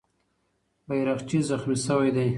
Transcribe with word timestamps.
بیرغچی 0.87 1.39
زخمي 1.49 1.77
سوی 1.85 2.09
دی. 2.15 2.29